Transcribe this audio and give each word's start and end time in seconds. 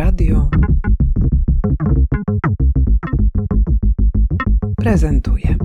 Radio 0.00 0.50
prezentuje. 4.76 5.56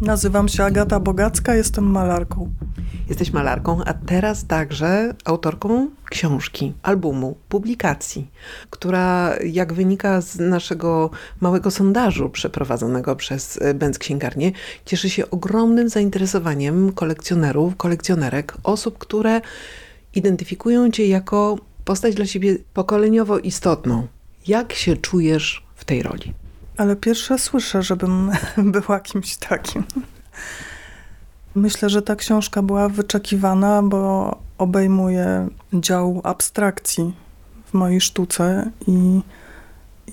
Nazywam 0.00 0.48
się 0.48 0.64
Agata 0.64 1.00
Bogacka, 1.00 1.54
jestem 1.54 1.84
malarką. 1.84 2.63
Jesteś 3.08 3.32
malarką, 3.32 3.84
a 3.84 3.94
teraz 3.94 4.46
także 4.46 5.14
autorką 5.24 5.88
książki, 6.10 6.72
albumu, 6.82 7.36
publikacji, 7.48 8.30
która, 8.70 9.34
jak 9.44 9.72
wynika 9.72 10.20
z 10.20 10.38
naszego 10.38 11.10
małego 11.40 11.70
sondażu 11.70 12.30
przeprowadzonego 12.30 13.16
przez 13.16 13.62
e, 13.62 13.74
Benz 13.74 13.98
Księgarnię, 13.98 14.52
cieszy 14.84 15.10
się 15.10 15.30
ogromnym 15.30 15.88
zainteresowaniem 15.88 16.92
kolekcjonerów, 16.92 17.76
kolekcjonerek, 17.76 18.54
osób, 18.62 18.98
które 18.98 19.40
identyfikują 20.14 20.90
cię 20.90 21.06
jako 21.06 21.58
postać 21.84 22.14
dla 22.14 22.26
siebie 22.26 22.56
pokoleniowo 22.74 23.38
istotną. 23.38 24.06
Jak 24.46 24.72
się 24.72 24.96
czujesz 24.96 25.66
w 25.74 25.84
tej 25.84 26.02
roli? 26.02 26.34
Ale 26.76 26.96
pierwsze 26.96 27.38
słyszę, 27.38 27.82
żebym 27.82 28.30
była 28.74 29.00
kimś 29.00 29.36
takim. 29.36 29.84
Myślę, 31.54 31.90
że 31.90 32.02
ta 32.02 32.16
książka 32.16 32.62
była 32.62 32.88
wyczekiwana, 32.88 33.82
bo 33.82 34.34
obejmuje 34.58 35.48
dział 35.72 36.20
abstrakcji 36.24 37.14
w 37.66 37.74
mojej 37.74 38.00
sztuce 38.00 38.70
i, 38.86 39.20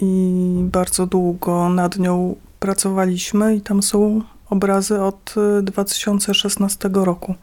i 0.01 0.53
bardzo 0.63 1.05
długo 1.05 1.69
nad 1.69 1.97
nią 1.97 2.35
pracowaliśmy 2.59 3.55
i 3.55 3.61
tam 3.61 3.83
są 3.83 4.21
obrazy 4.49 5.01
od 5.01 5.35
2016 5.63 6.89
roku. 6.93 7.35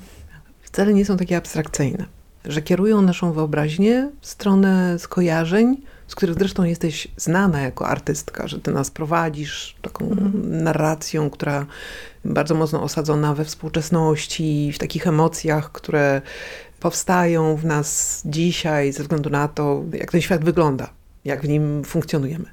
wcale 0.62 0.94
nie 0.94 1.06
są 1.06 1.18
takie 1.18 1.38
abstrakcyjne. 1.38 2.06
Że 2.46 2.62
kierują 2.62 3.02
naszą 3.02 3.32
wyobraźnię 3.34 4.10
w 4.22 4.28
stronę 4.28 5.00
skojarzeń, 5.00 5.82
z 6.08 6.16
których 6.16 6.36
zresztą 6.40 6.64
jesteś 6.64 7.08
znana 7.18 7.62
jako 7.62 7.88
artystka, 7.88 8.48
że 8.48 8.60
ty 8.60 8.72
nas 8.72 8.92
prowadzisz 8.92 9.76
taką 9.82 10.06
mhm. 10.06 10.64
narracją, 10.64 11.30
która 11.30 11.66
bardzo 12.26 12.56
mocno 12.56 12.84
osadzona 12.84 13.34
we 13.34 13.46
współczesności, 13.46 14.72
w 14.74 14.78
takich 14.78 15.08
emocjach, 15.08 15.72
które 15.72 16.22
powstają 16.80 17.56
w 17.56 17.66
nas 17.66 18.22
dzisiaj 18.26 18.94
ze 18.94 19.04
względu 19.04 19.30
na 19.30 19.48
to, 19.48 19.84
jak 19.94 20.12
ten 20.12 20.22
świat 20.22 20.46
wygląda, 20.46 20.90
jak 21.26 21.42
w 21.42 21.48
nim 21.48 21.84
funkcjonujemy. 21.84 22.46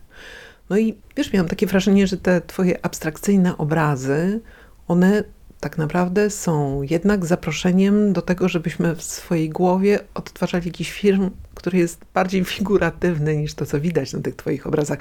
No 0.70 0.78
i 0.78 0.94
wiesz, 1.16 1.32
miałam 1.32 1.48
takie 1.48 1.66
wrażenie, 1.66 2.06
że 2.06 2.16
te 2.16 2.40
twoje 2.40 2.84
abstrakcyjne 2.86 3.58
obrazy, 3.58 4.40
one 4.88 5.24
tak 5.60 5.78
naprawdę 5.78 6.30
są 6.30 6.82
jednak 6.82 7.26
zaproszeniem 7.26 8.12
do 8.12 8.22
tego, 8.22 8.48
żebyśmy 8.48 8.96
w 8.96 9.02
swojej 9.02 9.50
głowie 9.50 10.00
odtwarzali 10.14 10.66
jakiś 10.66 10.92
film, 10.92 11.30
który 11.62 11.78
jest 11.78 12.00
bardziej 12.14 12.44
figuratywny 12.54 13.36
niż 13.36 13.54
to, 13.54 13.66
co 13.66 13.80
widać 13.80 14.12
na 14.12 14.20
tych 14.20 14.36
Twoich 14.36 14.66
obrazach. 14.66 14.98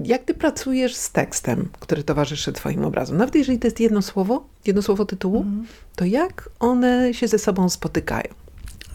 Jak 0.00 0.24
Ty 0.24 0.34
pracujesz 0.34 0.94
z 0.94 1.10
tekstem, 1.10 1.68
który 1.80 2.02
towarzyszy 2.02 2.52
Twoim 2.52 2.84
obrazom? 2.84 3.16
Nawet 3.16 3.34
jeżeli 3.34 3.58
to 3.58 3.66
jest 3.66 3.80
jedno 3.80 4.02
słowo, 4.02 4.46
jedno 4.66 4.82
słowo 4.82 5.04
tytułu, 5.04 5.38
mhm. 5.38 5.66
to 5.96 6.04
jak 6.04 6.48
one 6.60 7.14
się 7.14 7.28
ze 7.28 7.38
sobą 7.38 7.68
spotykają? 7.68 8.28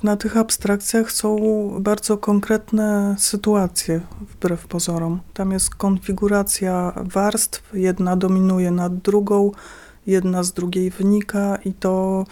Na 0.03 0.17
tych 0.17 0.37
abstrakcjach 0.37 1.11
są 1.11 1.37
bardzo 1.79 2.17
konkretne 2.17 3.15
sytuacje, 3.19 4.01
wbrew 4.21 4.67
pozorom. 4.67 5.19
Tam 5.33 5.51
jest 5.51 5.75
konfiguracja 5.75 6.93
warstw, 6.95 7.69
jedna 7.73 8.15
dominuje 8.15 8.71
nad 8.71 8.97
drugą, 8.97 9.51
jedna 10.07 10.43
z 10.43 10.53
drugiej 10.53 10.89
wynika 10.89 11.57
i 11.65 11.73
to 11.73 12.25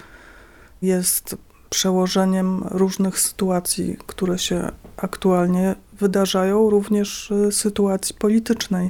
jest 0.81 1.37
przełożeniem 1.69 2.63
różnych 2.71 3.19
sytuacji, 3.19 3.97
które 4.07 4.39
się 4.39 4.71
aktualnie 4.97 5.75
wydarzają, 5.93 6.69
również 6.69 7.31
y, 7.31 7.51
sytuacji 7.51 8.15
politycznej. 8.15 8.89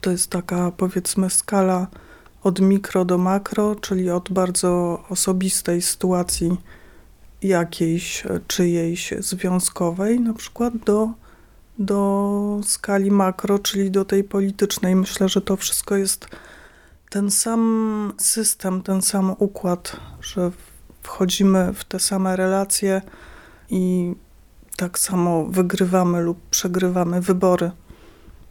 To 0.00 0.10
jest 0.10 0.30
taka, 0.30 0.72
powiedzmy, 0.76 1.30
skala 1.30 1.86
od 2.42 2.60
mikro 2.60 3.04
do 3.04 3.18
makro, 3.18 3.74
czyli 3.74 4.10
od 4.10 4.32
bardzo 4.32 5.02
osobistej 5.08 5.82
sytuacji 5.82 6.56
jakiejś 7.42 8.24
czyjejś 8.46 9.14
związkowej, 9.18 10.20
na 10.20 10.34
przykład 10.34 10.76
do, 10.76 11.10
do 11.78 12.60
skali 12.64 13.10
makro, 13.10 13.58
czyli 13.58 13.90
do 13.90 14.04
tej 14.04 14.24
politycznej. 14.24 14.96
Myślę, 14.96 15.28
że 15.28 15.40
to 15.40 15.56
wszystko 15.56 15.96
jest 15.96 16.28
ten 17.10 17.30
sam 17.30 18.12
system, 18.18 18.82
ten 18.82 19.02
sam 19.02 19.34
układ, 19.38 19.96
że 20.20 20.50
wchodzimy 21.08 21.72
w 21.74 21.84
te 21.84 21.98
same 22.00 22.36
relacje 22.36 23.02
i 23.70 24.14
tak 24.76 24.98
samo 24.98 25.44
wygrywamy 25.44 26.20
lub 26.20 26.38
przegrywamy 26.50 27.20
wybory. 27.20 27.70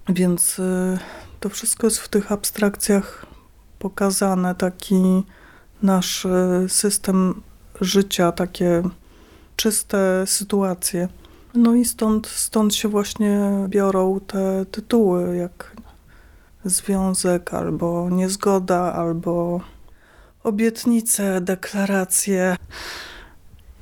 Więc 0.09 0.59
y, 0.59 0.97
to 1.39 1.49
wszystko 1.49 1.87
jest 1.87 1.99
w 1.99 2.07
tych 2.09 2.31
abstrakcjach 2.31 3.25
pokazane, 3.79 4.55
taki 4.55 5.23
nasz 5.81 6.25
y, 6.25 6.65
system 6.67 7.41
życia, 7.81 8.31
takie 8.31 8.83
czyste 9.55 10.23
sytuacje. 10.25 11.07
No 11.53 11.75
i 11.75 11.85
stąd, 11.85 12.27
stąd 12.27 12.75
się 12.75 12.89
właśnie 12.89 13.49
biorą 13.67 14.19
te 14.19 14.65
tytuły, 14.65 15.37
jak 15.37 15.75
związek, 16.65 17.53
albo 17.53 18.09
niezgoda, 18.09 18.93
albo 18.93 19.61
obietnice, 20.47 21.41
deklaracje. 21.41 22.55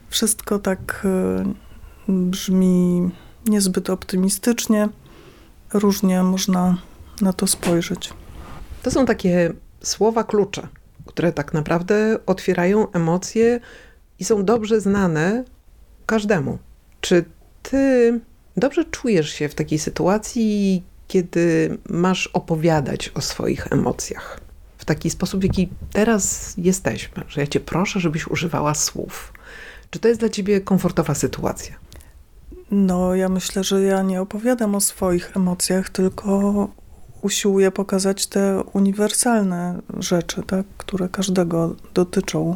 Wszystko 0.09 0.59
tak 0.59 1.05
y, 1.05 2.11
brzmi 2.11 3.09
niezbyt 3.47 3.89
optymistycznie. 3.89 4.89
Różnie 5.73 6.23
można 6.23 6.77
na 7.21 7.33
to 7.33 7.47
spojrzeć. 7.47 8.13
To 8.83 8.91
są 8.91 9.05
takie 9.05 9.53
słowa 9.81 10.23
klucze, 10.23 10.67
które 11.05 11.33
tak 11.33 11.53
naprawdę 11.53 12.19
otwierają 12.25 12.91
emocje 12.91 13.59
i 14.19 14.25
są 14.25 14.45
dobrze 14.45 14.81
znane 14.81 15.43
każdemu. 16.05 16.57
Czy 17.01 17.25
ty 17.63 18.19
dobrze 18.57 18.85
czujesz 18.85 19.29
się 19.29 19.49
w 19.49 19.55
takiej 19.55 19.79
sytuacji, 19.79 20.83
kiedy 21.07 21.77
masz 21.89 22.27
opowiadać 22.27 23.09
o 23.09 23.21
swoich 23.21 23.67
emocjach? 23.71 24.44
W 24.85 24.87
taki 24.87 25.09
sposób, 25.09 25.41
w 25.41 25.43
jaki 25.43 25.69
teraz 25.91 26.53
jesteśmy, 26.57 27.23
że 27.27 27.41
ja 27.41 27.47
cię 27.47 27.59
proszę, 27.59 27.99
żebyś 27.99 28.27
używała 28.27 28.73
słów. 28.73 29.33
Czy 29.89 29.99
to 29.99 30.07
jest 30.07 30.19
dla 30.19 30.29
ciebie 30.29 30.61
komfortowa 30.61 31.15
sytuacja? 31.15 31.75
No, 32.71 33.15
ja 33.15 33.29
myślę, 33.29 33.63
że 33.63 33.81
ja 33.81 34.01
nie 34.01 34.21
opowiadam 34.21 34.75
o 34.75 34.81
swoich 34.81 35.37
emocjach, 35.37 35.89
tylko 35.89 36.67
usiłuję 37.21 37.71
pokazać 37.71 38.27
te 38.27 38.63
uniwersalne 38.73 39.81
rzeczy, 39.99 40.43
tak, 40.43 40.65
które 40.77 41.09
każdego 41.09 41.75
dotyczą. 41.93 42.55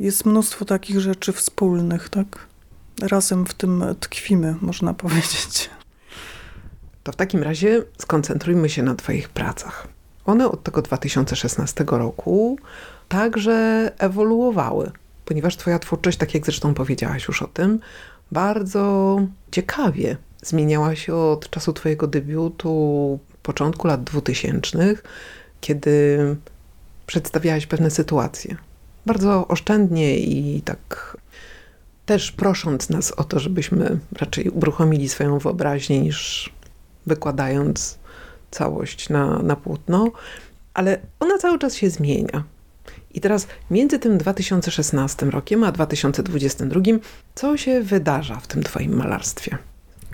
Jest 0.00 0.24
mnóstwo 0.24 0.64
takich 0.64 1.00
rzeczy 1.00 1.32
wspólnych, 1.32 2.08
tak? 2.08 2.46
Razem 3.02 3.46
w 3.46 3.54
tym 3.54 3.84
tkwimy, 4.00 4.54
można 4.60 4.94
powiedzieć. 5.04 5.70
To 7.02 7.12
w 7.12 7.16
takim 7.16 7.42
razie 7.42 7.82
skoncentrujmy 7.98 8.68
się 8.68 8.82
na 8.82 8.94
Twoich 8.94 9.28
pracach. 9.28 9.97
One 10.28 10.50
od 10.50 10.62
tego 10.62 10.82
2016 10.82 11.84
roku 11.88 12.58
także 13.08 13.90
ewoluowały, 13.98 14.90
ponieważ 15.24 15.56
Twoja 15.56 15.78
twórczość, 15.78 16.18
tak 16.18 16.34
jak 16.34 16.44
zresztą 16.44 16.74
powiedziałaś 16.74 17.28
już 17.28 17.42
o 17.42 17.46
tym, 17.46 17.80
bardzo 18.32 19.16
ciekawie 19.50 20.16
zmieniała 20.42 20.96
się 20.96 21.14
od 21.14 21.50
czasu 21.50 21.72
Twojego 21.72 22.06
debiutu, 22.06 23.18
początku 23.42 23.86
lat 23.86 24.04
2000, 24.04 24.94
kiedy 25.60 26.18
przedstawiałaś 27.06 27.66
pewne 27.66 27.90
sytuacje. 27.90 28.56
Bardzo 29.06 29.48
oszczędnie 29.48 30.18
i 30.18 30.62
tak 30.62 31.16
też 32.06 32.32
prosząc 32.32 32.90
nas 32.90 33.12
o 33.12 33.24
to, 33.24 33.38
żebyśmy 33.38 33.98
raczej 34.12 34.50
uruchomili 34.50 35.08
swoją 35.08 35.38
wyobraźnię 35.38 36.00
niż 36.00 36.50
wykładając 37.06 37.98
całość 38.50 39.08
na, 39.08 39.38
na 39.38 39.56
płótno, 39.56 40.10
ale 40.74 40.98
ona 41.20 41.38
cały 41.38 41.58
czas 41.58 41.74
się 41.74 41.90
zmienia. 41.90 42.44
I 43.10 43.20
teraz 43.20 43.46
między 43.70 43.98
tym 43.98 44.18
2016 44.18 45.26
rokiem 45.26 45.64
a 45.64 45.72
2022, 45.72 46.80
co 47.34 47.56
się 47.56 47.82
wydarza 47.82 48.36
w 48.36 48.46
tym 48.46 48.62
Twoim 48.62 48.96
malarstwie? 48.96 49.58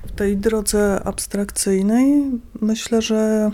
W 0.06 0.12
tej 0.12 0.36
drodze 0.36 1.00
abstrakcyjnej 1.04 2.30
myślę, 2.60 3.02
że 3.02 3.50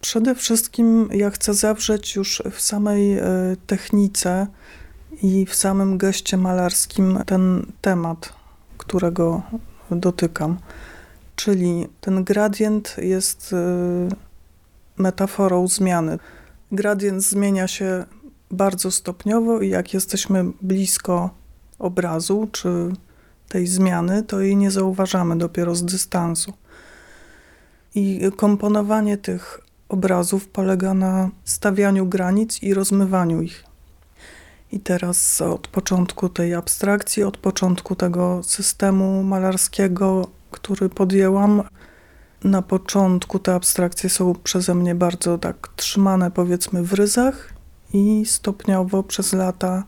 przede 0.00 0.34
wszystkim 0.34 1.08
ja 1.12 1.30
chcę 1.30 1.54
zawrzeć 1.54 2.16
już 2.16 2.42
w 2.50 2.60
samej 2.60 3.18
e, 3.18 3.22
technice 3.66 4.46
i 5.22 5.46
w 5.46 5.54
samym 5.54 5.98
geście 5.98 6.36
malarskim 6.36 7.18
ten 7.26 7.66
temat, 7.80 8.32
którego 8.78 9.42
dotykam. 9.90 10.58
Czyli 11.36 11.88
ten 12.00 12.24
gradient 12.24 12.96
jest 12.98 13.52
y, 13.52 13.56
metaforą 14.96 15.68
zmiany. 15.68 16.18
Gradient 16.72 17.22
zmienia 17.22 17.68
się 17.68 18.04
bardzo 18.50 18.90
stopniowo 18.90 19.60
i 19.60 19.68
jak 19.68 19.94
jesteśmy 19.94 20.44
blisko 20.62 21.30
obrazu 21.78 22.48
czy 22.52 22.92
tej 23.48 23.66
zmiany, 23.66 24.22
to 24.22 24.40
jej 24.40 24.56
nie 24.56 24.70
zauważamy 24.70 25.38
dopiero 25.38 25.74
z 25.74 25.84
dystansu. 25.84 26.52
I 27.94 28.20
komponowanie 28.36 29.18
tych 29.18 29.60
obrazów 29.88 30.48
polega 30.48 30.94
na 30.94 31.30
stawianiu 31.44 32.06
granic 32.06 32.62
i 32.62 32.74
rozmywaniu 32.74 33.42
ich. 33.42 33.64
I 34.72 34.80
teraz 34.80 35.40
od 35.40 35.68
początku 35.68 36.28
tej 36.28 36.54
abstrakcji, 36.54 37.22
od 37.22 37.36
początku 37.36 37.96
tego 37.96 38.42
systemu 38.42 39.22
malarskiego 39.22 40.28
który 40.54 40.88
podjęłam. 40.88 41.62
Na 42.44 42.62
początku 42.62 43.38
te 43.38 43.54
abstrakcje 43.54 44.10
są 44.10 44.34
przeze 44.34 44.74
mnie 44.74 44.94
bardzo 44.94 45.38
tak 45.38 45.68
trzymane, 45.76 46.30
powiedzmy, 46.30 46.82
w 46.82 46.92
ryzach, 46.92 47.54
i 47.94 48.26
stopniowo 48.26 49.02
przez 49.02 49.32
lata 49.32 49.84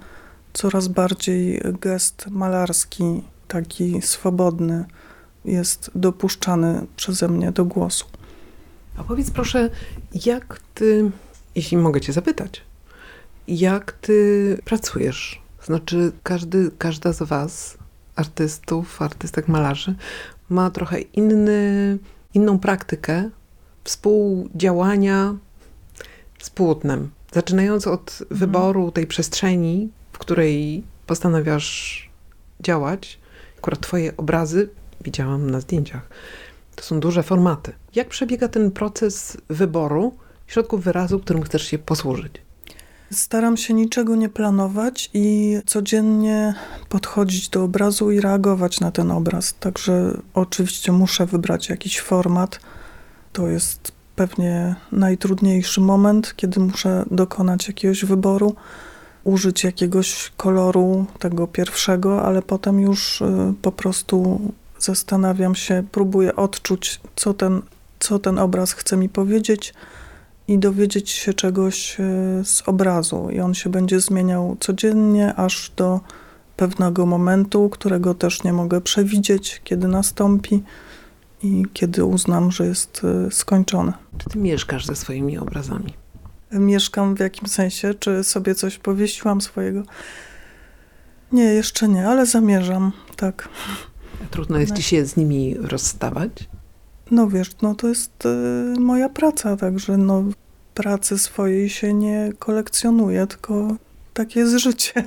coraz 0.53 0.89
bardziej 0.89 1.63
gest 1.81 2.27
malarski, 2.31 3.23
taki 3.49 4.03
swobodny, 4.03 4.85
jest 5.45 5.91
dopuszczany 5.95 6.87
przeze 6.97 7.29
mnie 7.29 7.53
do 7.53 7.65
głosu. 7.65 8.07
A 8.97 9.05
powiedz 9.05 9.31
proszę, 9.31 9.71
jak 10.25 10.61
ty, 10.75 11.11
jeśli 11.55 11.77
mogę 11.77 12.01
cię 12.01 12.13
zapytać, 12.13 12.63
jak 13.49 13.93
ty 13.93 14.59
pracujesz? 14.65 15.43
Znaczy, 15.65 16.13
każdy, 16.23 16.71
każda 16.79 17.13
z 17.13 17.23
was, 17.23 17.79
artystów, 18.17 19.03
artystek, 19.03 19.49
malarzy, 19.49 19.95
ma 20.49 20.71
trochę 20.71 21.01
inny, 21.01 21.99
inną 22.35 22.59
praktykę 22.59 23.31
współdziałania 23.85 25.35
z 26.39 26.51
płótnem. 26.51 27.11
Zaczynając 27.33 27.87
od 27.87 28.19
mhm. 28.21 28.39
wyboru 28.39 28.91
tej 28.91 29.07
przestrzeni, 29.07 29.89
w 30.13 30.19
której 30.19 30.85
postanawiasz 31.07 32.11
działać, 32.61 33.19
akurat 33.59 33.81
twoje 33.81 34.17
obrazy 34.17 34.69
widziałam 35.01 35.51
na 35.51 35.61
zdjęciach. 35.61 36.09
To 36.77 36.85
są 36.85 37.01
duże 37.01 37.23
formaty. 37.23 37.73
Jak 37.95 38.09
przebiega 38.09 38.49
ten 38.49 38.71
proces 38.71 39.37
wyboru 39.49 40.17
środków 40.47 40.85
wyrazu, 40.85 41.21
którym 41.21 41.43
chcesz 41.43 41.63
się 41.63 41.79
posłużyć? 41.79 42.46
Staram 43.13 43.57
się 43.57 43.75
niczego 43.75 44.17
nie 44.17 44.29
planować 44.29 45.11
i 45.15 45.57
codziennie 45.67 46.55
podchodzić 46.89 47.49
do 47.49 47.65
obrazu 47.65 48.11
i 48.11 48.21
reagować 48.21 48.81
na 48.81 48.91
ten 48.91 49.11
obraz. 49.11 49.55
Także 49.61 50.19
oczywiście 50.35 50.93
muszę 50.93 51.27
wybrać 51.27 51.69
jakiś 51.69 52.01
format. 52.01 52.61
To 53.33 53.49
jest 53.49 53.93
pewnie 54.17 54.75
najtrudniejszy 54.93 55.81
moment, 55.81 56.35
kiedy 56.37 56.61
muszę 56.61 57.05
dokonać 57.11 57.69
jakiegoś 57.69 58.05
wyboru, 58.05 58.55
użyć 59.25 59.65
jakiegoś 59.65 60.33
koloru, 60.37 61.07
tego 61.19 61.47
pierwszego, 61.47 62.23
ale 62.23 62.43
potem 62.43 62.81
już 62.81 63.21
y, 63.21 63.55
po 63.63 63.73
prostu 63.73 64.41
zastanawiam 64.79 65.55
się, 65.55 65.85
próbuję 65.93 66.37
odczuć, 66.37 67.01
co 67.17 67.35
ten, 67.35 67.63
co 67.99 68.19
ten 68.19 68.39
obraz 68.39 68.73
chce 68.73 68.97
mi 68.97 69.09
powiedzieć 69.09 69.75
i 70.49 70.59
dowiedzieć 70.59 71.11
się 71.11 71.35
czegoś 71.35 72.01
e, 72.01 72.05
z 72.45 72.63
obrazu. 72.67 73.29
I 73.31 73.41
on 73.41 73.55
się 73.55 73.71
będzie 73.71 74.01
zmieniał 74.01 74.57
codziennie, 74.61 75.35
aż 75.35 75.73
do 75.77 76.01
pewnego 76.57 77.07
momentu, 77.07 77.69
którego 77.69 78.15
też 78.15 78.45
nie 78.45 78.53
mogę 78.53 78.81
przewidzieć, 78.81 79.61
kiedy 79.65 79.89
nastąpi 79.89 80.63
i 81.43 81.65
kiedy 81.73 82.05
uznam, 82.05 82.51
że 82.51 82.67
jest 82.67 83.03
e, 83.05 83.31
skończone. 83.31 83.93
Czy 84.19 84.31
ty 84.31 84.39
mieszkasz 84.39 84.87
ze 84.87 84.97
swoimi 84.97 85.39
obrazami? 85.39 85.95
Mieszkam 86.53 87.15
w 87.15 87.21
jakim 87.21 87.49
sensie? 87.49 87.95
Czy 87.95 88.25
sobie 88.25 88.55
coś 88.55 88.79
powiesiłam 88.79 89.41
swojego? 89.41 89.83
Nie, 91.33 91.45
jeszcze 91.45 91.89
nie, 91.89 92.09
ale 92.09 92.27
zamierzam, 92.27 92.93
tak. 93.17 93.49
Trudno 94.31 94.59
jest 94.59 94.75
ci 94.75 94.83
się 94.83 95.07
z 95.07 95.17
nimi 95.17 95.55
rozstawać? 95.55 96.49
No 97.11 97.29
wiesz, 97.29 97.51
no 97.63 97.75
to 97.75 97.89
jest 97.89 98.27
y, 98.27 98.81
moja 98.81 99.09
praca, 99.09 99.57
także 99.57 99.97
no 99.97 100.25
pracy 100.77 101.19
swojej 101.19 101.71
się 101.71 101.95
nie 101.95 102.33
kolekcjonuje, 102.39 103.27
tylko 103.27 103.77
takie 104.15 104.41
jest 104.41 104.59
życie. 104.59 105.05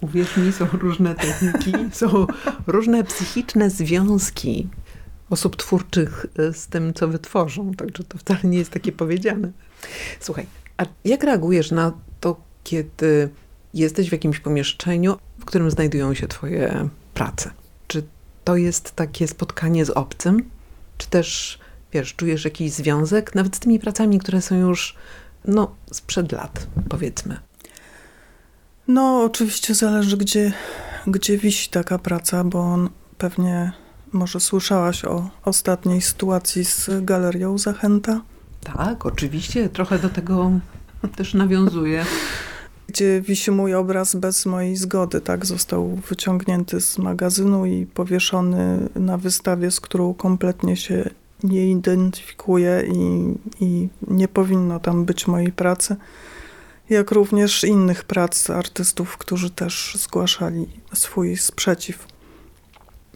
Uwierz 0.00 0.36
mi, 0.36 0.52
są 0.52 0.66
różne 0.72 1.14
techniki, 1.14 1.72
są 1.92 2.26
różne 2.66 3.04
psychiczne 3.04 3.70
związki 3.70 4.68
osób 5.30 5.56
twórczych 5.56 6.26
z 6.52 6.66
tym, 6.66 6.94
co 6.94 7.08
wytworzą. 7.08 7.74
Także 7.74 8.04
to 8.04 8.18
wcale 8.18 8.40
nie 8.44 8.58
jest 8.58 8.70
takie 8.70 8.92
powiedziane. 8.92 9.52
Słuchaj, 10.20 10.46
a 10.76 10.84
jak 11.04 11.24
reagujesz 11.24 11.70
na 11.70 11.92
to, 12.20 12.40
kiedy 12.64 13.28
jesteś 13.74 14.08
w 14.08 14.12
jakimś 14.12 14.40
pomieszczeniu, 14.40 15.16
w 15.38 15.44
którym 15.44 15.70
znajdują 15.70 16.14
się 16.14 16.28
twoje 16.28 16.88
prace? 17.14 17.50
Czy 17.86 18.02
to 18.44 18.56
jest 18.56 18.92
takie 18.92 19.28
spotkanie 19.28 19.84
z 19.84 19.90
obcym? 19.90 20.50
Czy 20.98 21.08
też, 21.08 21.58
wiesz, 21.94 22.14
czujesz 22.14 22.44
jakiś 22.44 22.72
związek 22.72 23.34
nawet 23.34 23.56
z 23.56 23.58
tymi 23.58 23.78
pracami, 23.78 24.18
które 24.18 24.42
są 24.42 24.54
już, 24.54 24.96
no, 25.44 25.74
sprzed 25.92 26.32
lat, 26.32 26.66
powiedzmy? 26.88 27.38
No, 28.88 29.22
oczywiście 29.24 29.74
zależy, 29.74 30.16
gdzie, 30.16 30.52
gdzie 31.06 31.38
wisi 31.38 31.70
taka 31.70 31.98
praca, 31.98 32.44
bo 32.44 32.60
on 32.60 32.90
pewnie 33.18 33.72
może 34.12 34.40
słyszałaś 34.40 35.04
o 35.04 35.30
ostatniej 35.44 36.00
sytuacji 36.00 36.64
z 36.64 36.90
galerią 37.02 37.58
Zachęta? 37.58 38.20
Tak, 38.76 39.06
oczywiście, 39.06 39.68
trochę 39.68 39.98
do 39.98 40.08
tego 40.08 40.50
też 41.16 41.34
nawiązuje. 41.34 42.04
Gdzie 42.88 43.20
wisi 43.20 43.50
mój 43.50 43.74
obraz 43.74 44.14
bez 44.14 44.46
mojej 44.46 44.76
zgody, 44.76 45.20
tak? 45.20 45.46
Został 45.46 45.88
wyciągnięty 46.08 46.80
z 46.80 46.98
magazynu 46.98 47.66
i 47.66 47.86
powieszony 47.86 48.88
na 48.94 49.18
wystawie, 49.18 49.70
z 49.70 49.80
którą 49.80 50.14
kompletnie 50.14 50.76
się 50.76 51.10
nie 51.44 51.70
identyfikuję 51.70 52.84
i, 52.92 53.34
i 53.60 53.88
nie 54.08 54.28
powinno 54.28 54.80
tam 54.80 55.04
być 55.04 55.26
mojej 55.26 55.52
pracy. 55.52 55.96
Jak 56.90 57.10
również 57.10 57.64
innych 57.64 58.04
prac 58.04 58.50
artystów, 58.50 59.16
którzy 59.16 59.50
też 59.50 59.96
zgłaszali 60.00 60.66
swój 60.94 61.36
sprzeciw. 61.36 62.06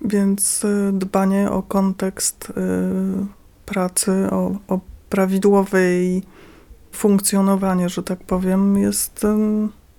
Więc 0.05 0.65
y, 0.65 0.91
dbanie 0.93 1.51
o 1.51 1.63
kontekst 1.63 2.51
y, 2.51 2.55
pracy, 3.67 4.13
o, 4.31 4.57
o 4.69 4.81
prawidłowej 5.11 6.23
funkcjonowanie, 6.93 7.89
że 7.89 8.03
tak 8.03 8.19
powiem, 8.19 8.77
jest, 8.77 9.27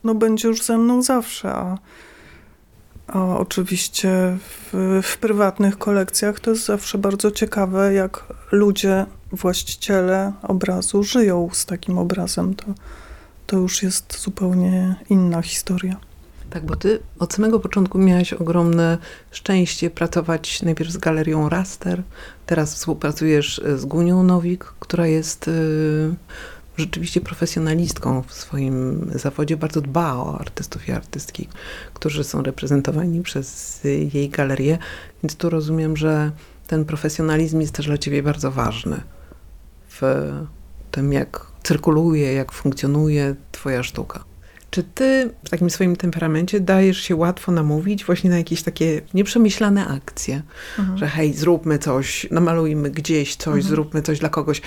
no 0.03 0.15
będzie 0.15 0.47
już 0.47 0.63
ze 0.63 0.77
mną 0.77 1.01
zawsze, 1.01 1.51
a, 1.51 1.77
a 3.13 3.37
oczywiście 3.37 4.37
w, 4.39 5.01
w 5.03 5.17
prywatnych 5.17 5.77
kolekcjach 5.77 6.39
to 6.39 6.51
jest 6.51 6.65
zawsze 6.65 6.97
bardzo 6.97 7.31
ciekawe, 7.31 7.93
jak 7.93 8.23
ludzie, 8.51 9.05
właściciele 9.31 10.33
obrazu 10.43 11.03
żyją 11.03 11.49
z 11.53 11.65
takim 11.65 11.97
obrazem. 11.97 12.55
To, 12.55 12.65
to 13.47 13.57
już 13.57 13.83
jest 13.83 14.21
zupełnie 14.21 14.95
inna 15.09 15.41
historia. 15.41 15.95
Tak, 16.49 16.65
bo 16.65 16.75
ty 16.75 16.99
od 17.19 17.33
samego 17.33 17.59
początku 17.59 17.97
miałaś 17.97 18.33
ogromne 18.33 18.97
szczęście 19.31 19.89
pracować 19.89 20.61
najpierw 20.61 20.91
z 20.91 20.97
galerią 20.97 21.49
Raster, 21.49 22.03
teraz 22.45 22.75
współpracujesz 22.75 23.61
z 23.75 23.85
Gunią 23.85 24.23
Nowik, 24.23 24.63
która 24.63 25.07
jest 25.07 25.47
y, 25.47 25.51
rzeczywiście 26.79 27.21
profesjonalistką 27.21 28.23
w 28.27 28.33
swoim 28.33 29.09
zawodzie, 29.15 29.57
bardzo 29.57 29.81
dba 29.81 30.15
o 30.15 30.39
artystów 30.39 30.87
i 30.87 30.91
artystki, 30.91 31.47
którzy 31.93 32.23
są 32.23 32.43
reprezentowani 32.43 33.21
przez 33.21 33.79
jej 34.13 34.29
galerię, 34.29 34.77
więc 35.23 35.35
tu 35.35 35.49
rozumiem, 35.49 35.97
że 35.97 36.31
ten 36.67 36.85
profesjonalizm 36.85 37.61
jest 37.61 37.73
też 37.73 37.85
dla 37.85 37.97
ciebie 37.97 38.23
bardzo 38.23 38.51
ważny 38.51 39.01
w 39.89 40.01
tym, 40.91 41.13
jak 41.13 41.45
cyrkuluje, 41.63 42.33
jak 42.33 42.51
funkcjonuje 42.51 43.35
twoja 43.51 43.83
sztuka. 43.83 44.23
Czy 44.69 44.83
ty 44.83 45.33
w 45.43 45.49
takim 45.49 45.69
swoim 45.69 45.95
temperamencie 45.95 46.59
dajesz 46.59 46.97
się 46.97 47.15
łatwo 47.15 47.51
namówić 47.51 48.05
właśnie 48.05 48.29
na 48.29 48.37
jakieś 48.37 48.63
takie 48.63 49.01
nieprzemyślane 49.13 49.87
akcje, 49.87 50.41
mhm. 50.79 50.97
że 50.97 51.07
hej, 51.07 51.33
zróbmy 51.33 51.79
coś, 51.79 52.27
namalujmy 52.31 52.89
gdzieś 52.91 53.35
coś, 53.35 53.47
mhm. 53.47 53.63
zróbmy 53.63 54.01
coś 54.01 54.19
dla 54.19 54.29
kogoś. 54.29 54.61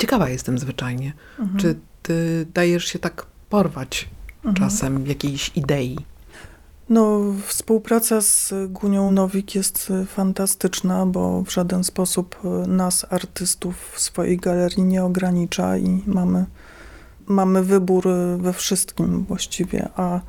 Ciekawa 0.00 0.28
jestem 0.28 0.58
zwyczajnie. 0.58 1.12
Mhm. 1.38 1.58
Czy 1.58 1.78
ty 2.02 2.46
dajesz 2.54 2.84
się 2.84 2.98
tak 2.98 3.26
porwać 3.48 4.08
mhm. 4.44 4.54
czasem 4.54 5.06
jakiejś 5.06 5.50
idei? 5.56 5.98
No, 6.88 7.20
współpraca 7.46 8.20
z 8.20 8.54
Gunią 8.68 9.10
Nowik 9.10 9.54
jest 9.54 9.92
fantastyczna, 10.06 11.06
bo 11.06 11.42
w 11.42 11.52
żaden 11.52 11.84
sposób 11.84 12.36
nas, 12.66 13.06
artystów, 13.10 13.92
w 13.94 14.00
swojej 14.00 14.36
galerii 14.36 14.82
nie 14.82 15.04
ogranicza 15.04 15.76
i 15.76 16.02
mamy 16.06 16.46
mamy 17.30 17.64
wybór 17.64 18.08
we 18.38 18.52
wszystkim 18.52 19.24
właściwie, 19.24 19.88
a, 19.96 20.20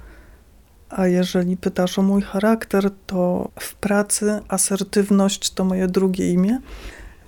a 0.89 1.07
jeżeli 1.07 1.57
pytasz 1.57 1.99
o 1.99 2.01
mój 2.01 2.21
charakter, 2.21 2.91
to 3.07 3.51
w 3.59 3.75
pracy 3.75 4.39
asertywność 4.47 5.51
to 5.51 5.63
moje 5.63 5.87
drugie 5.87 6.31
imię, 6.31 6.59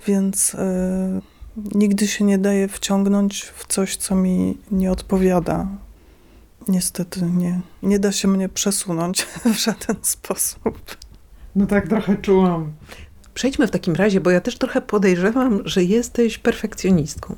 więc 0.06 0.54
y, 0.54 0.58
nigdy 1.74 2.06
się 2.06 2.24
nie 2.24 2.38
daje 2.38 2.68
wciągnąć 2.68 3.42
w 3.42 3.66
coś, 3.66 3.96
co 3.96 4.14
mi 4.14 4.58
nie 4.70 4.92
odpowiada. 4.92 5.68
Niestety 6.68 7.22
nie, 7.22 7.60
nie 7.82 7.98
da 7.98 8.12
się 8.12 8.28
mnie 8.28 8.48
przesunąć 8.48 9.22
w 9.54 9.58
żaden 9.58 9.96
sposób. 10.02 10.96
No 11.56 11.66
tak 11.66 11.88
trochę 11.88 12.16
czułam. 12.16 12.72
Przejdźmy 13.34 13.66
w 13.66 13.70
takim 13.70 13.94
razie, 13.94 14.20
bo 14.20 14.30
ja 14.30 14.40
też 14.40 14.58
trochę 14.58 14.80
podejrzewam, 14.80 15.60
że 15.64 15.84
jesteś 15.84 16.38
perfekcjonistką. 16.38 17.36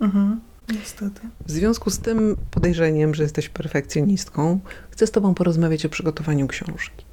Mhm. 0.00 0.40
Niestety. 0.72 1.20
W 1.46 1.50
związku 1.50 1.90
z 1.90 1.98
tym 1.98 2.36
podejrzeniem, 2.50 3.14
że 3.14 3.22
jesteś 3.22 3.48
perfekcjonistką, 3.48 4.60
chcę 4.90 5.06
z 5.06 5.10
Tobą 5.10 5.34
porozmawiać 5.34 5.86
o 5.86 5.88
przygotowaniu 5.88 6.48
książki. 6.48 7.04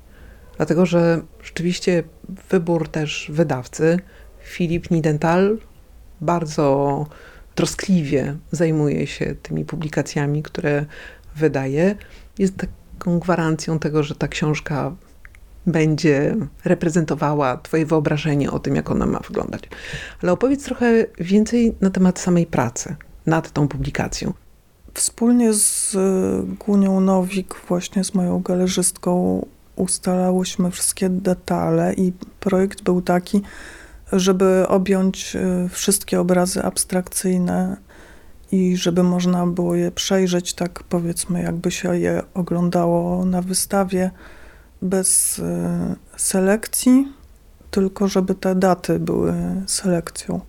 Dlatego, 0.58 0.86
że 0.86 1.22
rzeczywiście 1.44 2.04
wybór 2.50 2.88
też 2.88 3.32
wydawcy, 3.34 4.00
Filip 4.44 4.92
Nidental, 4.92 5.58
bardzo 6.22 7.06
troskliwie 7.56 8.36
zajmuje 8.52 9.08
się 9.08 9.36
tymi 9.44 9.66
publikacjami, 9.66 10.44
które 10.44 10.86
wydaje. 11.36 11.96
Jest 12.40 12.56
taką 12.98 13.20
gwarancją 13.20 13.80
tego, 13.80 14.04
że 14.04 14.16
ta 14.16 14.28
książka 14.28 14.96
będzie 15.68 16.36
reprezentowała 16.66 17.58
Twoje 17.58 17.86
wyobrażenie 17.86 18.52
o 18.52 18.60
tym, 18.60 18.76
jak 18.76 18.92
ona 18.92 19.06
ma 19.06 19.20
wyglądać. 19.20 19.64
Ale 20.24 20.32
opowiedz 20.32 20.64
trochę 20.64 21.06
więcej 21.20 21.76
na 21.82 21.90
temat 21.90 22.20
samej 22.20 22.46
pracy 22.46 22.96
nad 23.26 23.52
tą 23.52 23.68
publikacją? 23.68 24.34
Wspólnie 24.94 25.54
z 25.54 25.96
e, 25.96 26.44
Gunią 26.66 27.00
Nowik, 27.00 27.56
właśnie 27.68 28.04
z 28.04 28.14
moją 28.14 28.42
galerzystką, 28.42 29.46
ustalałyśmy 29.76 30.72
wszystkie 30.72 31.10
detale 31.10 31.94
i 31.94 32.14
projekt 32.40 32.82
był 32.82 33.02
taki, 33.02 33.42
żeby 34.12 34.66
objąć 34.68 35.36
e, 35.36 35.70
wszystkie 35.70 36.20
obrazy 36.20 36.64
abstrakcyjne 36.64 37.78
i 38.52 38.78
żeby 38.78 39.04
można 39.04 39.48
było 39.48 39.76
je 39.76 39.92
przejrzeć, 39.92 40.54
tak 40.54 40.84
powiedzmy, 40.84 41.42
jakby 41.44 41.72
się 41.72 41.98
je 41.98 42.22
oglądało 42.34 43.26
na 43.26 43.42
wystawie, 43.42 44.12
bez 44.82 45.40
e, 45.40 45.96
selekcji, 46.18 47.14
tylko 47.72 48.08
żeby 48.08 48.36
te 48.36 48.56
daty 48.56 49.00
były 49.00 49.34
selekcją. 49.68 50.42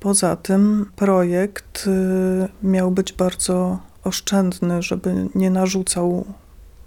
Poza 0.00 0.36
tym 0.36 0.90
projekt 0.96 1.86
y, 1.86 2.48
miał 2.62 2.90
być 2.90 3.12
bardzo 3.12 3.78
oszczędny, 4.04 4.82
żeby 4.82 5.28
nie 5.34 5.50
narzucał, 5.50 6.24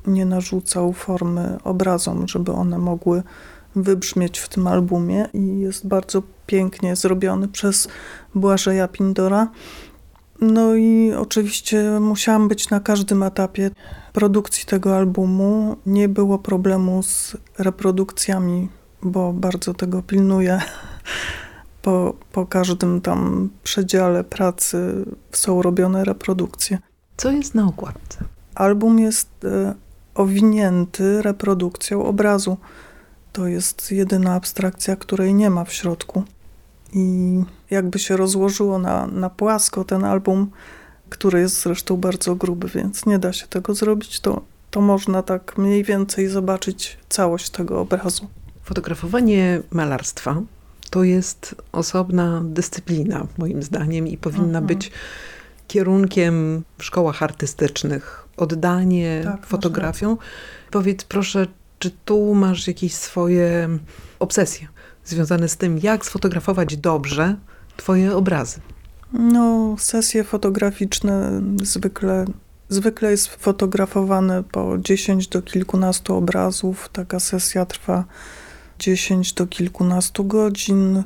nie 0.08 0.25
narzucał 0.25 0.94
formy 0.94 1.58
obrazom, 1.63 2.27
żeby 2.27 2.51
one 2.51 2.77
mogły 2.77 3.24
wybrzmieć 3.75 4.39
w 4.39 4.49
tym 4.49 4.67
albumie 4.67 5.29
i 5.33 5.59
jest 5.59 5.88
bardzo 5.88 6.23
pięknie 6.47 6.95
zrobiony 6.95 7.47
przez 7.47 7.88
Błażeja 8.35 8.88
Pindora. 8.88 9.47
No 10.41 10.75
i 10.75 11.13
oczywiście 11.13 11.99
musiałam 11.99 12.47
być 12.47 12.69
na 12.69 12.79
każdym 12.79 13.23
etapie 13.23 13.71
produkcji 14.13 14.65
tego 14.65 14.97
albumu. 14.97 15.75
Nie 15.85 16.09
było 16.09 16.39
problemu 16.39 17.03
z 17.03 17.38
reprodukcjami, 17.57 18.69
bo 19.01 19.33
bardzo 19.33 19.73
tego 19.73 20.01
pilnuję 20.01 20.61
po, 21.81 22.13
po 22.31 22.45
każdym 22.45 23.01
tam 23.01 23.49
przedziale 23.63 24.23
pracy 24.23 25.05
są 25.31 25.61
robione 25.61 26.05
reprodukcje. 26.05 26.77
Co 27.17 27.31
jest 27.31 27.55
na 27.55 27.67
okładce? 27.67 28.23
Album 28.55 28.99
jest 28.99 29.29
e, 29.45 29.75
owinięty 30.15 31.21
reprodukcją 31.21 32.05
obrazu. 32.05 32.57
To 33.33 33.48
jest 33.48 33.91
jedyna 33.91 34.33
abstrakcja, 34.33 34.95
której 34.95 35.33
nie 35.33 35.50
ma 35.50 35.65
w 35.65 35.74
środku. 35.74 36.24
I 36.93 37.36
jakby 37.69 38.00
się 38.00 38.17
rozłożyło 38.17 38.79
na, 38.79 39.07
na 39.07 39.29
płasko 39.29 39.83
ten 39.83 40.03
album, 40.03 40.51
który 41.09 41.39
jest 41.39 41.62
zresztą 41.62 41.98
bardzo 41.98 42.36
gruby, 42.36 42.67
więc 42.67 43.05
nie 43.05 43.19
da 43.19 43.33
się 43.33 43.48
tego 43.48 43.74
zrobić, 43.74 44.19
to, 44.19 44.41
to 44.71 44.81
można 44.81 45.24
tak 45.24 45.57
mniej 45.57 45.83
więcej 45.83 46.27
zobaczyć 46.27 46.98
całość 47.09 47.50
tego 47.50 47.81
obrazu. 47.81 48.27
Fotografowanie 48.63 49.62
malarstwa 49.71 50.41
to 50.89 51.03
jest 51.03 51.55
osobna 51.71 52.41
dyscyplina, 52.45 53.27
moim 53.38 53.63
zdaniem, 53.63 54.07
i 54.07 54.17
powinna 54.17 54.59
mhm. 54.59 54.65
być 54.65 54.91
kierunkiem 55.67 56.63
w 56.77 56.83
szkołach 56.83 57.24
artystycznych. 57.24 58.27
Oddanie 58.38 59.21
tak, 59.24 59.45
fotografią. 59.45 60.17
Powiedz 60.71 61.03
proszę, 61.03 61.48
czy 61.79 61.91
tu 62.05 62.36
masz 62.36 62.67
jakieś 62.67 62.93
swoje 62.93 63.69
obsesje 64.19 64.67
związane 65.05 65.50
z 65.50 65.57
tym, 65.57 65.79
jak 65.83 66.05
sfotografować 66.05 66.77
dobrze 66.77 67.36
Twoje 67.77 68.15
obrazy? 68.15 68.59
No, 69.13 69.75
sesje 69.77 70.24
fotograficzne 70.24 71.41
zwykle, 71.63 72.25
zwykle 72.69 73.12
jest 73.12 73.27
fotografowane 73.27 74.43
po 74.43 74.77
10 74.77 75.27
do 75.27 75.41
kilkunastu 75.41 76.15
obrazów. 76.15 76.89
Taka 76.93 77.19
sesja 77.19 77.65
trwa 77.65 78.05
10 78.79 79.33
do 79.33 79.48
kilkunastu 79.48 80.25
godzin. 80.25 81.03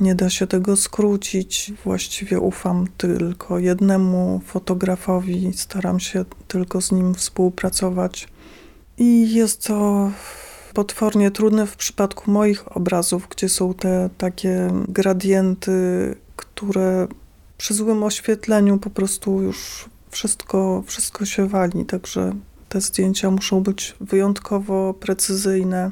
Nie 0.00 0.14
da 0.14 0.30
się 0.30 0.46
tego 0.46 0.76
skrócić. 0.76 1.72
Właściwie 1.84 2.40
ufam 2.40 2.86
tylko 2.96 3.58
jednemu 3.58 4.40
fotografowi, 4.46 5.52
staram 5.56 6.00
się 6.00 6.24
tylko 6.48 6.80
z 6.80 6.92
nim 6.92 7.14
współpracować. 7.14 8.28
I 8.98 9.34
jest 9.34 9.66
to 9.66 10.10
potwornie 10.74 11.30
trudne 11.30 11.66
w 11.66 11.76
przypadku 11.76 12.30
moich 12.30 12.76
obrazów, 12.76 13.28
gdzie 13.30 13.48
są 13.48 13.74
te 13.74 14.10
takie 14.18 14.70
gradienty, 14.88 15.72
które 16.36 17.08
przy 17.58 17.74
złym 17.74 18.02
oświetleniu 18.02 18.78
po 18.78 18.90
prostu 18.90 19.42
już 19.42 19.88
wszystko, 20.10 20.82
wszystko 20.86 21.24
się 21.24 21.48
wali. 21.48 21.84
Także 21.84 22.32
te 22.68 22.80
zdjęcia 22.80 23.30
muszą 23.30 23.62
być 23.62 23.94
wyjątkowo 24.00 24.94
precyzyjne 24.94 25.90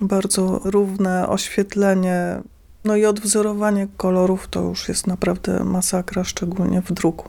bardzo 0.00 0.60
równe 0.64 1.28
oświetlenie, 1.28 2.42
no 2.84 2.96
i 2.96 3.04
odwzorowanie 3.04 3.88
kolorów 3.96 4.48
to 4.48 4.62
już 4.62 4.88
jest 4.88 5.06
naprawdę 5.06 5.64
masakra, 5.64 6.24
szczególnie 6.24 6.82
w 6.82 6.92
druku. 6.92 7.28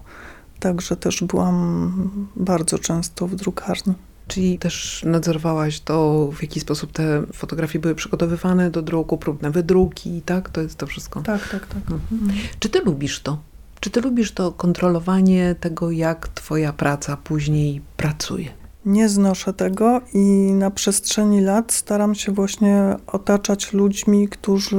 Także 0.59 0.95
też 0.95 1.23
byłam 1.23 2.27
bardzo 2.35 2.79
często 2.79 3.27
w 3.27 3.35
drukarni. 3.35 3.93
Czyli 4.27 4.59
też 4.59 5.03
nadzorowałaś 5.05 5.79
to, 5.79 6.29
w 6.31 6.41
jaki 6.41 6.59
sposób 6.59 6.91
te 6.91 7.23
fotografie 7.33 7.79
były 7.79 7.95
przygotowywane 7.95 8.71
do 8.71 8.81
druku, 8.81 9.17
próbne 9.17 9.51
wydruki, 9.51 10.21
tak? 10.25 10.49
To 10.49 10.61
jest 10.61 10.77
to 10.77 10.87
wszystko. 10.87 11.21
Tak, 11.21 11.49
tak, 11.49 11.67
tak. 11.67 11.81
Mhm. 11.91 12.39
Czy 12.59 12.69
ty 12.69 12.79
lubisz 12.79 13.19
to? 13.19 13.37
Czy 13.79 13.89
ty 13.89 14.01
lubisz 14.01 14.31
to 14.31 14.51
kontrolowanie 14.51 15.55
tego, 15.59 15.91
jak 15.91 16.27
twoja 16.27 16.73
praca 16.73 17.17
później 17.17 17.81
pracuje? 17.97 18.49
Nie 18.85 19.09
znoszę 19.09 19.53
tego 19.53 20.01
i 20.13 20.51
na 20.53 20.71
przestrzeni 20.71 21.41
lat 21.41 21.73
staram 21.73 22.15
się 22.15 22.31
właśnie 22.31 22.95
otaczać 23.07 23.73
ludźmi, 23.73 24.27
którzy 24.27 24.77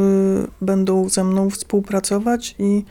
będą 0.61 1.09
ze 1.09 1.25
mną 1.25 1.51
współpracować 1.51 2.55
i 2.59 2.85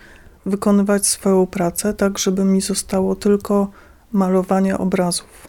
wykonywać 0.45 1.07
swoją 1.07 1.47
pracę, 1.47 1.93
tak 1.93 2.17
żeby 2.17 2.45
mi 2.45 2.61
zostało 2.61 3.15
tylko 3.15 3.71
malowanie 4.11 4.77
obrazów. 4.77 5.46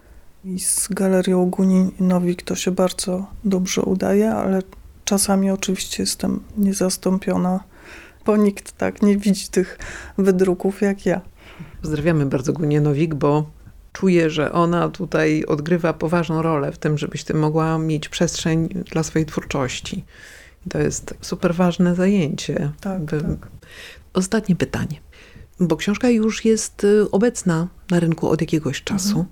I 0.55 0.61
z 0.61 0.89
galerią 0.89 1.51
Gunin 1.51 1.91
i 2.01 2.03
Nowik 2.03 2.43
to 2.43 2.55
się 2.55 2.71
bardzo 2.71 3.27
dobrze 3.45 3.83
udaje, 3.83 4.31
ale 4.31 4.63
czasami 5.05 5.51
oczywiście 5.51 6.03
jestem 6.03 6.41
niezastąpiona, 6.57 7.61
bo 8.27 8.37
nikt 8.37 8.73
tak 8.73 9.03
nie 9.03 9.17
widzi 9.17 9.49
tych 9.49 9.79
wydruków 10.19 10.81
jak 10.81 11.07
ja. 11.07 11.21
Pozdrawiamy 11.81 12.27
bardzo 12.27 12.53
Gunię 12.53 12.81
Nowik, 12.81 13.15
bo 13.15 13.51
czuję, 13.93 14.31
że 14.31 14.53
ona 14.53 14.89
tutaj 14.89 15.45
odgrywa 15.45 15.93
poważną 15.93 16.43
rolę 16.43 16.73
w 16.73 16.79
tym, 16.79 16.99
żebyś 16.99 17.25
ty 17.25 17.35
mogła 17.35 17.79
mieć 17.79 18.09
przestrzeń 18.09 18.69
dla 18.69 19.03
swojej 19.03 19.27
twórczości. 19.27 20.05
I 20.67 20.71
to 20.71 20.79
jest 20.79 21.15
super 21.21 21.55
ważne 21.55 21.95
zajęcie. 21.95 22.73
Tak, 22.81 23.03
By- 23.03 23.21
tak. 23.21 23.49
Ostatnie 24.13 24.57
pytanie. 24.57 25.01
Bo 25.61 25.77
książka 25.77 26.11
już 26.11 26.45
jest 26.45 26.85
y, 26.85 27.11
obecna 27.11 27.69
na 27.91 28.01
rynku 28.01 28.29
od 28.29 28.41
jakiegoś 28.41 28.83
czasu. 28.83 29.25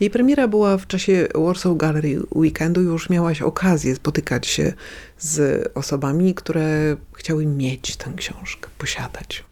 Jej 0.00 0.10
premiera 0.10 0.48
była 0.48 0.78
w 0.78 0.86
czasie 0.86 1.28
Warsaw 1.34 1.76
Gallery 1.76 2.20
Weekendu. 2.34 2.82
Już 2.82 3.10
miałaś 3.10 3.42
okazję 3.42 3.94
spotykać 3.94 4.46
się 4.46 4.72
z 5.18 5.64
osobami, 5.74 6.34
które 6.34 6.96
chciały 7.14 7.46
mieć 7.46 7.96
tę 7.96 8.12
książkę, 8.16 8.68
posiadać. 8.78 9.44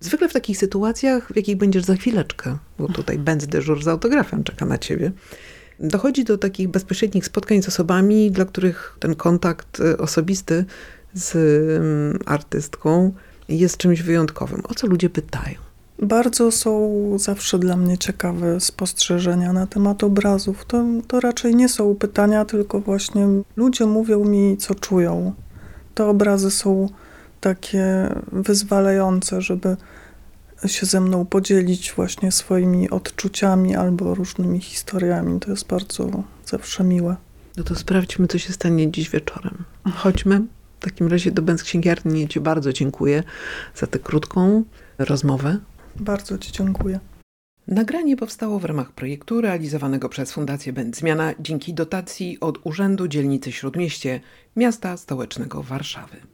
Zwykle 0.00 0.28
w 0.28 0.32
takich 0.32 0.58
sytuacjach, 0.58 1.32
w 1.32 1.36
jakich 1.36 1.56
będziesz 1.56 1.84
za 1.84 1.94
chwileczkę, 1.94 2.58
bo 2.78 2.88
tutaj 2.88 3.18
Benz 3.18 3.46
dyżur 3.46 3.84
z 3.84 3.88
autografem 3.88 4.44
czeka 4.44 4.66
na 4.66 4.78
ciebie, 4.78 5.12
dochodzi 5.80 6.24
do 6.24 6.38
takich 6.38 6.68
bezpośrednich 6.68 7.24
spotkań 7.24 7.62
z 7.62 7.68
osobami, 7.68 8.30
dla 8.30 8.44
których 8.44 8.96
ten 9.00 9.14
kontakt 9.14 9.80
y, 9.80 9.98
osobisty 9.98 10.64
z 11.14 11.36
mm, 11.80 12.18
artystką 12.26 13.12
jest 13.48 13.76
czymś 13.76 14.02
wyjątkowym. 14.02 14.62
O 14.68 14.74
co 14.74 14.86
ludzie 14.86 15.10
pytają? 15.10 15.69
Bardzo 16.02 16.52
są 16.52 16.90
zawsze 17.18 17.58
dla 17.58 17.76
mnie 17.76 17.98
ciekawe 17.98 18.60
spostrzeżenia 18.60 19.52
na 19.52 19.66
temat 19.66 20.04
obrazów. 20.04 20.64
To, 20.64 20.84
to 21.08 21.20
raczej 21.20 21.56
nie 21.56 21.68
są 21.68 21.94
pytania, 21.94 22.44
tylko 22.44 22.80
właśnie 22.80 23.28
ludzie 23.56 23.86
mówią 23.86 24.24
mi, 24.24 24.56
co 24.56 24.74
czują. 24.74 25.32
Te 25.94 26.06
obrazy 26.06 26.50
są 26.50 26.88
takie 27.40 28.14
wyzwalające, 28.32 29.42
żeby 29.42 29.76
się 30.66 30.86
ze 30.86 31.00
mną 31.00 31.26
podzielić 31.26 31.92
właśnie 31.96 32.32
swoimi 32.32 32.90
odczuciami 32.90 33.76
albo 33.76 34.14
różnymi 34.14 34.60
historiami. 34.60 35.40
To 35.40 35.50
jest 35.50 35.66
bardzo 35.66 36.22
zawsze 36.46 36.84
miłe. 36.84 37.16
No 37.56 37.64
to 37.64 37.74
sprawdźmy, 37.74 38.26
co 38.26 38.38
się 38.38 38.52
stanie 38.52 38.92
dziś 38.92 39.10
wieczorem. 39.10 39.64
Chodźmy. 39.94 40.42
W 40.80 40.84
takim 40.84 41.08
razie 41.08 41.30
do 41.30 41.42
Benz 41.42 41.62
Księgiarni. 41.62 42.20
Ja 42.20 42.28
Ci 42.28 42.40
bardzo 42.40 42.72
dziękuję 42.72 43.22
za 43.74 43.86
tę 43.86 43.98
krótką 43.98 44.64
rozmowę. 44.98 45.58
Bardzo 45.96 46.38
Ci 46.38 46.52
dziękuję. 46.52 47.00
Nagranie 47.66 48.16
powstało 48.16 48.58
w 48.58 48.64
ramach 48.64 48.92
projektu 48.92 49.40
realizowanego 49.40 50.08
przez 50.08 50.32
Fundację 50.32 50.72
Będzmiana 50.72 51.34
dzięki 51.40 51.74
dotacji 51.74 52.40
od 52.40 52.66
Urzędu 52.66 53.08
Dzielnicy 53.08 53.52
Śródmieście 53.52 54.20
Miasta 54.56 54.96
Stołecznego 54.96 55.62
Warszawy. 55.62 56.20